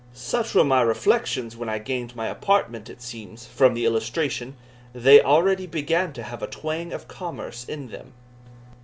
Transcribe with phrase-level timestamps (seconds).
[0.15, 4.55] Such were my reflections when I gained my apartment it seems, from the illustration,
[4.93, 8.13] they already began to have a twang of commerce in them.